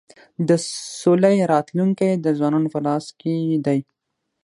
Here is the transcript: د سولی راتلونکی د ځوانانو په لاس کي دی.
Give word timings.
د 0.47 0.49
سولی 1.01 1.37
راتلونکی 1.53 2.09
د 2.17 2.25
ځوانانو 2.37 2.69
په 2.75 2.79
لاس 2.87 3.05
کي 3.19 3.35
دی. 3.65 3.79